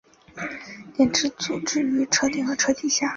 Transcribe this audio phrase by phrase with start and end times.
[0.95, 3.07] 电池组置于车顶和车底下。